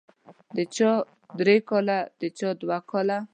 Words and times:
د 0.55 0.57
چا 0.75 0.91
درې 1.39 1.57
کاله 1.69 1.99
او 2.05 2.09
د 2.21 2.23
چا 2.37 2.49
دوه 2.61 2.77
کاله. 2.89 3.17